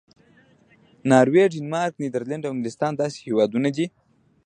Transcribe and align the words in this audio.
ناروې، 1.09 1.43
ډنمارک، 1.53 1.93
نیدرلینډ 2.03 2.43
او 2.45 2.53
انګلستان 2.55 2.91
داسې 2.95 3.17
هېوادونه 3.27 3.69
دي. 3.75 3.85